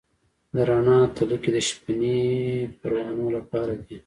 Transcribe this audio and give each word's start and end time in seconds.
د 0.53 0.55
رڼا 0.69 0.99
تلکې 1.15 1.49
د 1.55 1.57
شپنۍ 1.67 2.19
پروانو 2.79 3.25
لپاره 3.37 3.73
دي؟ 3.83 3.97